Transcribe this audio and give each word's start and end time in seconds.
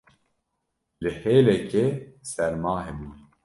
li 1.01 1.11
hêlekê 1.21 1.85
serma 2.31 2.73
hebû 2.85 3.07